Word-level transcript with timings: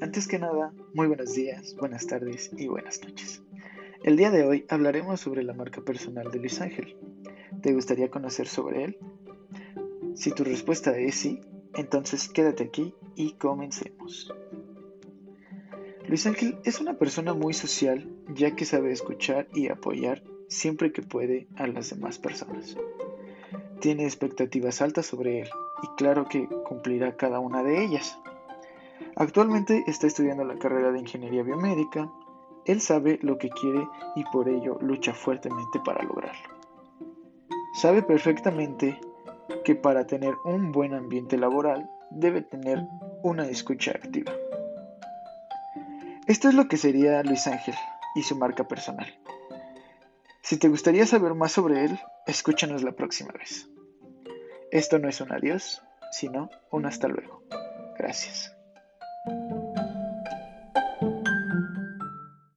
Antes 0.00 0.28
que 0.28 0.38
nada, 0.38 0.72
muy 0.94 1.08
buenos 1.08 1.34
días, 1.34 1.74
buenas 1.74 2.06
tardes 2.06 2.50
y 2.56 2.68
buenas 2.68 3.02
noches. 3.02 3.42
El 4.04 4.16
día 4.16 4.30
de 4.30 4.44
hoy 4.44 4.64
hablaremos 4.68 5.20
sobre 5.20 5.42
la 5.42 5.54
marca 5.54 5.80
personal 5.80 6.30
de 6.30 6.38
Luis 6.38 6.60
Ángel. 6.60 6.96
¿Te 7.62 7.72
gustaría 7.72 8.08
conocer 8.08 8.46
sobre 8.46 8.84
él? 8.84 8.98
Si 10.14 10.30
tu 10.30 10.44
respuesta 10.44 10.96
es 10.96 11.16
sí, 11.16 11.40
entonces 11.74 12.28
quédate 12.28 12.62
aquí 12.62 12.94
y 13.16 13.32
comencemos. 13.32 14.32
Luis 16.06 16.26
Ángel 16.26 16.58
es 16.64 16.80
una 16.80 16.96
persona 16.96 17.34
muy 17.34 17.52
social 17.52 18.08
ya 18.34 18.54
que 18.54 18.66
sabe 18.66 18.92
escuchar 18.92 19.48
y 19.52 19.68
apoyar 19.68 20.22
siempre 20.46 20.92
que 20.92 21.02
puede 21.02 21.48
a 21.56 21.66
las 21.66 21.90
demás 21.90 22.20
personas. 22.20 22.76
Tiene 23.80 24.04
expectativas 24.04 24.80
altas 24.80 25.06
sobre 25.06 25.40
él 25.40 25.48
y 25.82 25.88
claro 25.96 26.28
que 26.28 26.46
cumplirá 26.46 27.16
cada 27.16 27.40
una 27.40 27.64
de 27.64 27.84
ellas. 27.84 28.16
Actualmente 29.16 29.84
está 29.86 30.06
estudiando 30.06 30.44
la 30.44 30.58
carrera 30.58 30.92
de 30.92 31.00
ingeniería 31.00 31.42
biomédica. 31.42 32.10
Él 32.64 32.80
sabe 32.80 33.18
lo 33.22 33.38
que 33.38 33.50
quiere 33.50 33.86
y 34.14 34.24
por 34.24 34.48
ello 34.48 34.78
lucha 34.80 35.14
fuertemente 35.14 35.80
para 35.84 36.02
lograrlo. 36.04 36.58
Sabe 37.74 38.02
perfectamente 38.02 39.00
que 39.64 39.74
para 39.74 40.06
tener 40.06 40.34
un 40.44 40.72
buen 40.72 40.94
ambiente 40.94 41.36
laboral 41.36 41.90
debe 42.10 42.42
tener 42.42 42.84
una 43.22 43.46
escucha 43.46 43.92
activa. 43.92 44.32
Esto 46.26 46.48
es 46.48 46.54
lo 46.54 46.68
que 46.68 46.76
sería 46.76 47.22
Luis 47.22 47.46
Ángel 47.46 47.74
y 48.14 48.22
su 48.22 48.36
marca 48.36 48.68
personal. 48.68 49.18
Si 50.42 50.58
te 50.58 50.68
gustaría 50.68 51.06
saber 51.06 51.34
más 51.34 51.52
sobre 51.52 51.84
él, 51.84 51.98
escúchanos 52.26 52.82
la 52.82 52.92
próxima 52.92 53.32
vez. 53.32 53.68
Esto 54.70 54.98
no 54.98 55.08
es 55.08 55.20
un 55.20 55.32
adiós, 55.32 55.82
sino 56.10 56.50
un 56.70 56.86
hasta 56.86 57.08
luego. 57.08 57.42
Gracias. 57.98 58.57